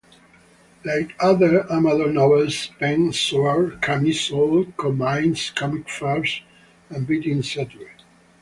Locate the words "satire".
7.43-7.93